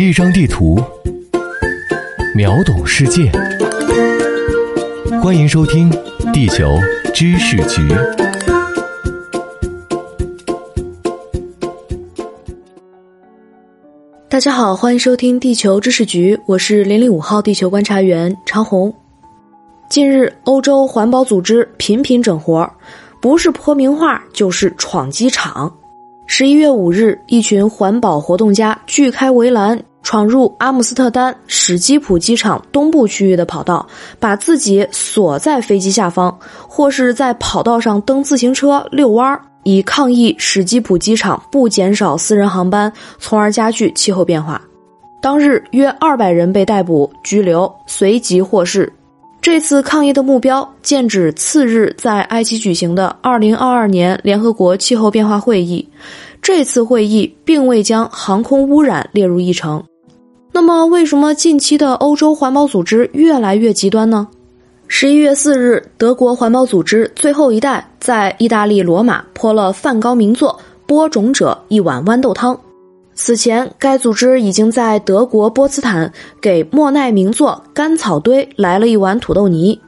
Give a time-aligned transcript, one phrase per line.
[0.00, 0.82] 一张地图，
[2.34, 3.30] 秒懂世界。
[5.22, 5.92] 欢迎收听
[6.32, 6.78] 《地球
[7.12, 7.82] 知识局》。
[14.30, 18.90] 大家好，欢迎收听《地球知识局》，我是零零五号地球观察员长红。
[19.90, 22.66] 近日，欧洲环保组织频频整活，
[23.20, 25.70] 不是泼名画，就是闯机场。
[26.26, 33.86] 十一月五日，一群环保活动家锯开围栏，闯入阿姆斯特丹史基普机场东部区域的跑道，
[34.18, 44.60] 把自己锁在飞机下方，或是在跑道上蹬自行车遛弯儿，以抗议史基普机场不减少私人航班，从而加剧气候变化。
[45.22, 48.90] 当日，约二百人被逮捕拘留，随即获释。
[49.42, 55.86] 这次抗议的目标剑指次日在埃及举行的2022年联合国气候变化会议。
[56.42, 59.82] 这次会议并未将航空污染列入议程。
[60.52, 64.26] 那么，为什么近期的欧洲环保组织越来越极端呢？
[64.88, 72.58] 十一月四日，德国环保组织最后一代在意大利罗马泼了梵高名作《播种者》一碗豌豆汤。
[73.14, 79.78] 此前，该组织已经在德国波茨坦给莫奈名作《干草堆》来了一碗土豆泥。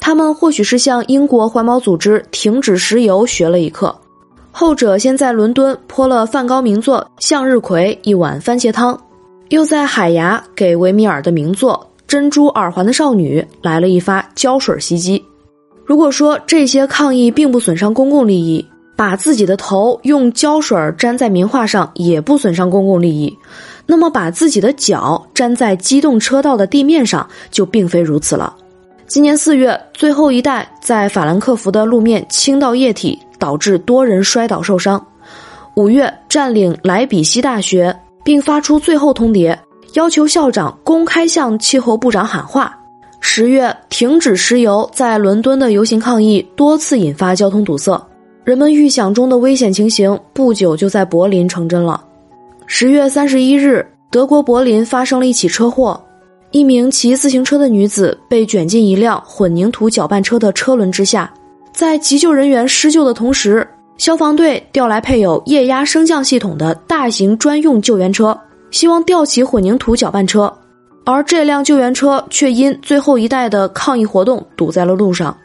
[0.00, 3.94] 他们或许是向英国环保组织停止石油学了一课。
[4.50, 8.98] 后者先在伦敦泼了梵高名作《向日葵》一碗番茄汤，
[9.50, 15.24] 又在海牙给维米尔的名作《珍珠耳环的少女》来了一发胶水袭击。
[15.86, 23.34] 如果说这些抗议并不损伤公共利益，把自己的头用胶水粘在名画上也不损伤公共利益，
[23.86, 28.54] 那么把自己的脚粘在机动车道的地面上就并非如此了。
[29.06, 35.02] 今年四月，最后一代在法兰克福的路面倾倒液体，导致多人摔倒受伤。
[35.76, 37.96] 五月，占领莱比锡大学，
[38.28, 39.56] 并发出最后通牒，
[39.94, 42.78] 要求校长公开向气候部长喊话。
[43.20, 47.98] 十月，停止石油在伦敦的游行抗议多次引发交通堵塞。
[48.44, 52.04] 人们预想中的危险情形不久就在柏林成真了。
[52.66, 55.98] 十月三十一日，德国柏林发生了一起车祸，
[56.50, 61.32] 一名骑自行车的女子被卷进一辆混凝土搅拌车的车轮之下。
[61.72, 63.66] 在急救人员施救的同时，
[63.98, 68.38] 消防队调来配有液压升降系统的大型专用救援车，
[68.70, 70.52] 希望吊起混凝土搅拌车，
[71.04, 75.36] 而这辆救援车却因最后一代的抗议活动堵在了路上。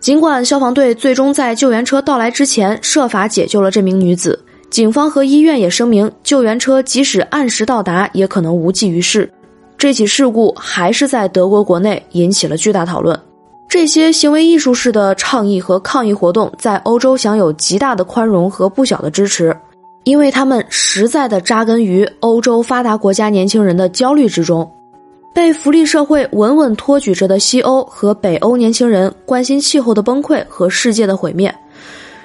[0.00, 9.30] 尽管消防队最终在救援车到来之前设法解救了这名女子，警方和医院也声明，救援车即使按时到达，也可能无济于事。
[9.76, 13.18] 这起事故还是在德国国内引起了巨大讨论。
[13.70, 19.56] 这些行为艺术式的倡议和抗议活动在欧洲享有极大的宽容和不小的支持，
[20.02, 24.68] 因为他们实在的扎根于欧洲发达国家年轻人的焦虑之中。
[25.32, 31.54] 被福利社会稳稳托举着的西欧和北欧年轻人关心气候的崩溃和世界的毁灭，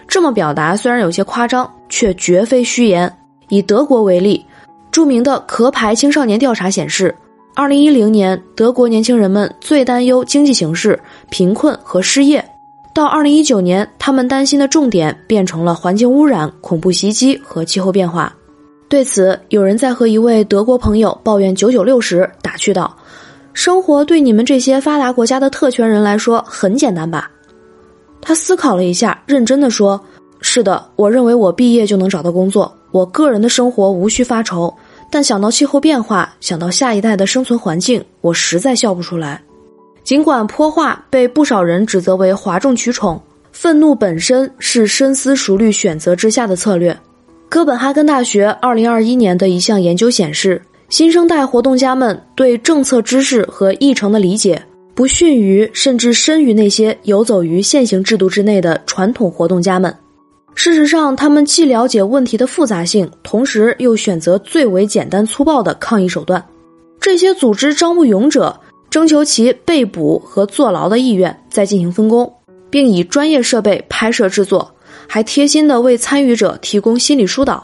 [0.07, 3.15] 这么表达虽然有些夸张，却绝非虚言。
[3.49, 4.43] 以德国为例，
[4.89, 7.15] 著名的壳牌青少年调查显示，
[7.57, 10.99] 二零一零年德国年轻人们最担忧经济形势、
[11.29, 12.41] 贫困和失业；
[12.93, 18.35] 到二零一九年，他们担心的重点变成了环境污染、恐怖袭击和气候变化。
[18.89, 22.93] 对此，有人在和一位德国朋友抱怨“九九六”时打趣道
[23.53, 27.31] ：“生活对你们这些发达国家的特权人来说很简单吧？”
[28.21, 29.99] 他思考了一下，认真的说
[30.41, 34.73] ：“是的，我认为我毕业就能找到工作，我个人的生活无需发愁。
[35.15, 39.41] 但想到气候变化，想到下一代的生存环境，我实在笑不出来。”
[40.03, 43.23] 尽管泼画被不少人指责为哗众取宠，
[43.53, 46.99] 愤怒本身是深思熟虑选择之下的策略。
[47.47, 54.61] 哥本哈根大学二零二一年的一项研究显示，新生代活动家们对政策知识和议程的理解
[54.93, 59.95] 不逊于甚至深于那些游走于现行制度之内的传统活动家们。
[60.55, 66.43] 事实上，他们既了解问题的复杂性，同时又选择最为简单粗暴的抗议手段。
[66.99, 68.59] 这些组织招募勇者，
[68.89, 72.33] 征求其被捕和坐牢的意愿，再进行分工，
[72.71, 74.71] 并以专业设备拍摄制作。
[75.07, 77.63] 还贴心地为参与者提供心理疏导。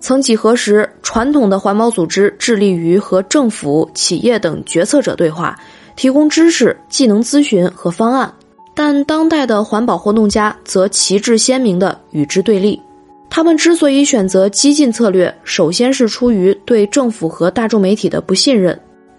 [0.00, 5.56] 曾几何时，传统的环保组织致力于和政府、企业等决策者对话，
[5.94, 8.34] 提供知识、技能咨询和方案。
[8.74, 12.80] 但当代的环保活动家则旗帜鲜明地与之对立。
[13.28, 18.78] 他们之所以选择激进策略，首先是出于对政府和大众媒体的不信任。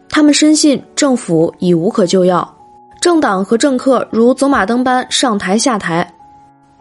[0.10, 2.58] 他们深信政府已无可救药，
[3.02, 6.08] 政党和政客如走马灯般上台下台。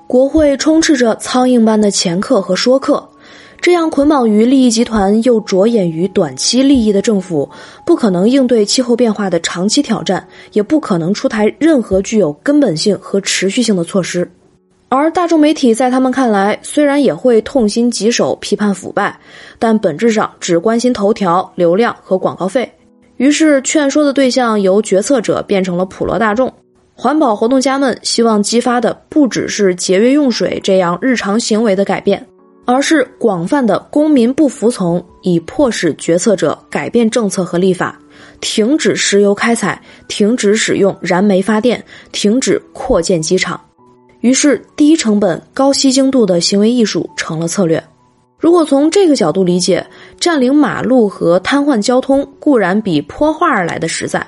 [0.06, 3.08] 国会充斥着苍蝇般的掮客和说客，
[3.62, 7.48] 这样捆绑于利益集团又着眼于短期利益的政府，
[7.86, 14.28] 不可能应对气候变化的长期挑战，也不可能出台任何具有根本性和持续性的措施。
[14.88, 19.16] 而大众媒体在他们看来，虽然也会痛心疾首批判腐败，
[19.60, 22.68] 但本质上只关心头条、流量和广告费。
[23.16, 26.52] 于是，劝说的对象由决策者变成了普罗大众。
[26.94, 32.26] 环保活动家们希望激发的不只是节约用水这样日常行为的改变。
[32.64, 37.98] 而是广泛的公民不服从，以迫使决策者改变政策和立法，
[38.40, 43.60] 停止石油开采，停止使用燃煤发电，停止扩建机场。
[44.20, 47.82] 于是，低成本、高吸睛度的行为艺术成了策略。
[48.38, 49.84] 如果从这个角度理解，
[50.18, 54.24] 占领马路和瘫痪交通固然比泼画而来的实在，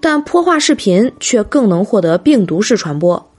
[0.00, 3.31] 但泼画视频却更能获得病毒式传播。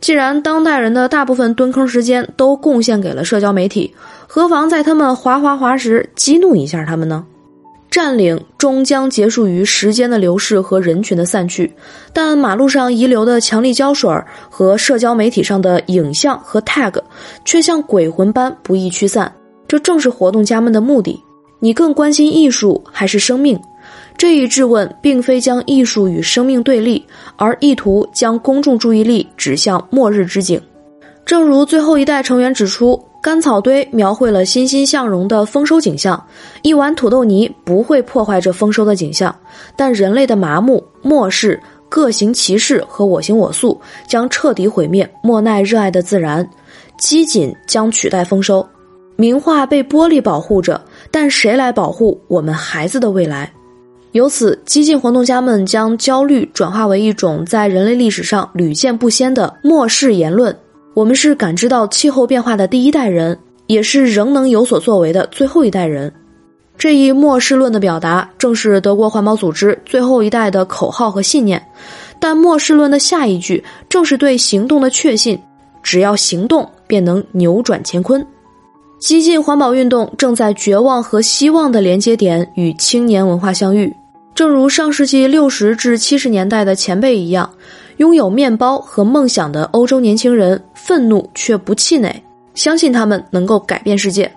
[0.00, 3.92] 既然当代人的大部分蹲坑时间都贡献给了社交媒体，
[4.26, 7.24] 何妨在他们滑滑滑时激怒一下他们呢？
[7.90, 11.72] 占领终将结束于时间的流逝和人群的散去，
[12.12, 14.10] 但马路上遗留的强力胶水
[14.50, 16.94] 和社交媒体上的影像和 tag
[17.46, 19.32] 却像鬼魂般不易驱散。
[19.66, 21.18] 这正是活动家们的目的。
[21.60, 23.58] 你更关心艺术还是生命？
[24.18, 27.02] 这一质问并非将艺术与生命对立，
[27.36, 30.60] 而意图将公众注意力指向末日之景。
[31.24, 36.20] 正如最后一代成员指出，干草堆描绘了欣欣向荣的丰收景象，
[36.62, 39.32] 一碗土豆泥不会破坏这丰收的景象，
[39.76, 46.44] 但人类的麻木、漠视、各行其事和我行我素将彻底毁灭莫奈热爱的自然，
[46.98, 48.66] 机谨将取代丰收。
[49.14, 50.80] 名画被玻璃保护着，
[51.12, 53.52] 但谁来保护我们孩子的未来？
[54.18, 60.54] 由此，激进活动家们将焦虑转化为一种在人类历史上屡见不鲜的漠视言论。
[60.92, 63.38] 我们是感知到气候变化的第一代人，
[63.68, 66.12] 也是仍能有所作为的最后一代人。
[66.76, 71.64] 这一漠视论的表达，正是德国环保组织最后一代的口号和信念。
[72.18, 75.38] 但漠视论的下一句，正是对行动的确信：
[75.80, 78.26] 只要行动，便能扭转乾坤。
[78.98, 83.94] 激进环保运动正在绝望和希望的连接点与青年文化相遇，
[84.38, 87.50] 正如上世纪六十至七十年代的前辈一样，
[87.96, 92.22] 拥有面包和梦想的欧洲年轻人愤怒却不气馁，
[92.54, 94.32] 相信他们能够改变世界。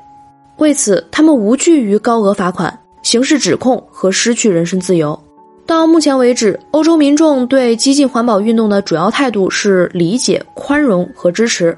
[0.57, 5.21] 为此，他们无惧于高额罚款、刑事指控和失去人身自由。
[5.67, 11.77] 到目前为止，欧洲民众对激进环保运动的主要态度是理解、宽容和支持。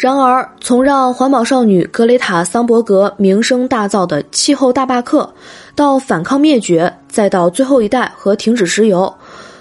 [0.00, 5.30] 然而，从让环保少女格雷塔·桑伯格名声大噪的气候大罢课，
[5.74, 9.14] 到反抗灭绝，再到最后一代和停止石油，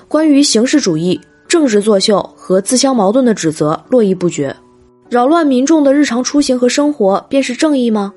[0.07, 4.56] 关于形式主义、政治作秀和自相矛盾的指责络绎不绝。
[5.09, 8.13] 扰乱民众的日常出行和生活，便是正义吗？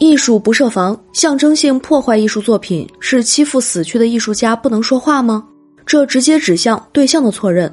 [0.00, 5.44] 艺术不设防，象征性破坏艺术作品，是欺负死去的艺术家不能说话吗？
[5.86, 7.72] 这直接指向对象的错认。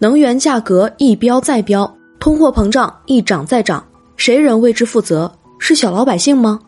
[0.00, 1.88] 能源价格一飙再飙。
[2.20, 3.84] 通货膨胀一涨再涨，
[4.16, 5.30] 谁人为之负责？
[5.58, 6.58] 是小老百姓吗？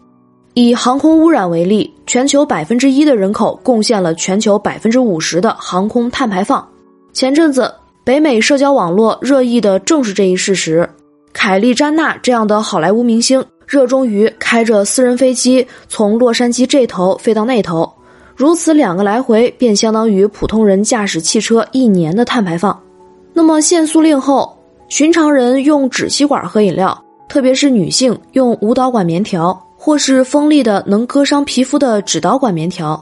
[0.55, 6.67] 以航空污染为例，全球百分之一的人口贡献了全球百分之五十的航空碳排放。
[7.13, 7.73] 前阵子，
[8.05, 10.89] 北美社交网络热议的正是这一事实。
[11.33, 17.93] 凯莉·詹娜这样的好莱坞明星，热衷于开着私人飞机从洛杉矶这头飞到那头，
[18.37, 22.81] 如此两个来回，便相当于普通人驾驶汽车一年的碳排放。
[23.33, 24.57] 那么限速令后。
[24.91, 33.01] 寻常人用纸吸管喝饮料，特别是女性用无导管棉条，或是锋利的能割伤皮肤的纸导管棉条，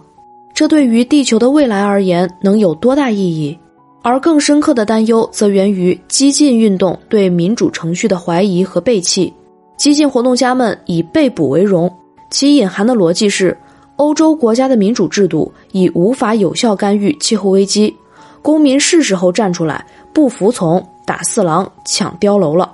[0.53, 3.59] 这对于地球的未来而言能有多大意义？
[4.03, 9.33] 而更深刻的担忧则源于激进运动对民主程序的怀疑和背弃。
[9.79, 11.91] 激进活动家们以被捕为荣，
[12.29, 13.57] 其隐含的逻辑是：
[13.97, 17.97] 欧洲国家的民主制度已无法有效干预气候危机，
[18.43, 19.87] 公民是时候站出来，
[20.19, 20.85] 不服从。
[21.07, 22.73] 打四郎、抢碉楼了，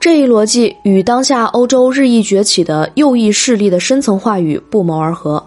[0.00, 5.44] 这一逻辑与当下欧洲日益崛起的右翼势力的深层话语不谋而合。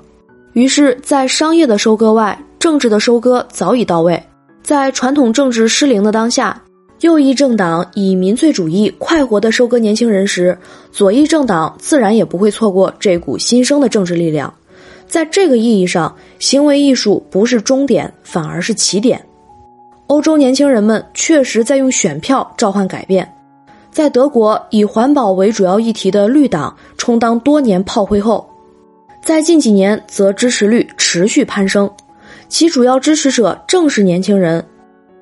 [0.54, 4.22] 于是，在商业的收割外，政治的收割早已到位。
[4.62, 6.62] 在传统政治失灵的当下，
[7.02, 10.56] 右翼政党以民粹主义快活地收割年轻人时，
[10.92, 14.54] 左翼政党自然也不会错过这股新生的政治力量。
[15.08, 19.20] 在这个意义上，行为艺术不是终点，反而是起点。
[20.10, 23.32] 欧洲年轻人们确实在用选票召唤改变，
[23.92, 28.50] 在德国以环保为主要议题的绿党充当多年炮灰后，
[29.24, 31.88] 在近几年则支持率持续攀升，
[32.48, 34.66] 其主要支持者正是年轻人。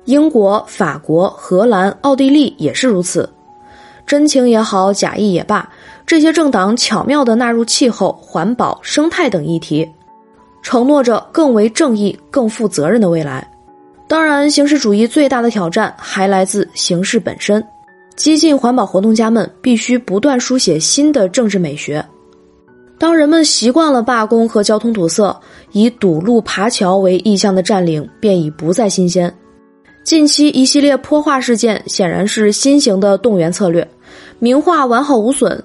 [0.06, 3.28] 英国、法国、荷兰、奥地利也是如此。
[4.06, 5.70] 真情也好，假意也罢，
[6.06, 9.86] 这些政党巧妙地纳入气候、环保、生态等议题，
[10.62, 13.46] 承诺着更为正义、更负责任的未来。
[14.08, 17.62] 当然，形式主义最大的挑战还来自形式本身。
[18.16, 22.04] 激进环保活动家们必须不断书写新的政治美学。
[22.98, 29.32] 当人们习惯了罢工和交通堵塞，以堵路、爬桥为意向的占领便已不再新鲜。
[30.02, 33.86] 近期一系列泼画事件显然是新型的动员策略，
[34.38, 35.62] 名画完好无损。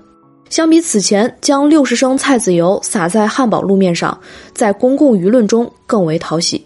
[0.49, 4.15] 相比此前将六十升菜籽油洒在汉堡路面上，
[4.53, 6.63] 在公共舆论中更为讨喜。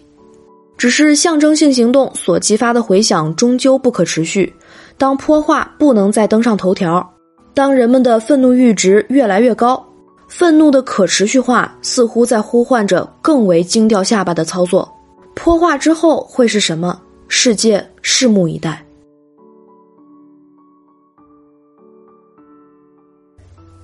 [0.78, 4.54] 只是象征性行动所激发的回响终究不可持续。
[4.96, 7.06] 当泼话不能再登上头条，
[7.52, 9.84] 当人们的愤怒阈值越来越高，
[10.28, 14.88] 愤怒的可持续化似乎在呼唤着更为惊掉下巴的操作。
[15.34, 17.00] 泼话之后会是什么？
[17.28, 18.82] 世界拭目以待。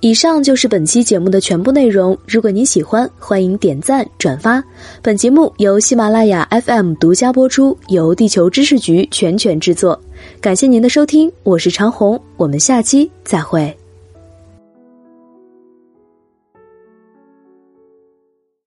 [0.01, 2.15] 以上就是本期节目的全部内容。
[2.27, 4.63] 如果您喜欢，欢迎点赞转发。
[5.01, 9.99] 本节目由喜马拉雅 FM 独家播出，由地球知识局全权制作。
[10.39, 13.75] 感谢您的收听，我是长虹，我们下期再会。